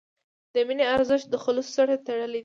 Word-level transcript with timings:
د 0.53 0.55
مینې 0.67 0.85
ارزښت 0.95 1.27
د 1.29 1.35
خلوص 1.43 1.67
سره 1.77 1.93
تړلی 2.05 2.39
دی. 2.39 2.39